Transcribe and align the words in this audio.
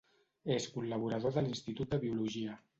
És 0.55 0.65
col·laborador 0.77 1.37
de 1.37 1.45
l'Institut 1.45 1.95
de 1.95 2.03
Biologia. 2.09 2.61